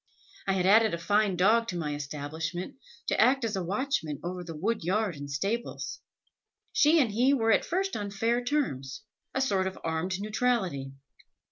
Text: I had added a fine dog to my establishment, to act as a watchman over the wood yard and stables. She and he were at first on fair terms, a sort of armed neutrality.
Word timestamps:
I 0.47 0.53
had 0.53 0.65
added 0.65 0.95
a 0.95 0.97
fine 0.97 1.35
dog 1.35 1.67
to 1.67 1.75
my 1.77 1.93
establishment, 1.93 2.73
to 3.09 3.21
act 3.21 3.45
as 3.45 3.55
a 3.55 3.61
watchman 3.63 4.19
over 4.23 4.43
the 4.43 4.55
wood 4.55 4.83
yard 4.83 5.15
and 5.15 5.29
stables. 5.29 5.99
She 6.73 6.99
and 6.99 7.11
he 7.11 7.35
were 7.35 7.51
at 7.51 7.63
first 7.65 7.95
on 7.95 8.09
fair 8.09 8.43
terms, 8.43 9.03
a 9.35 9.41
sort 9.41 9.67
of 9.67 9.77
armed 9.83 10.19
neutrality. 10.19 10.93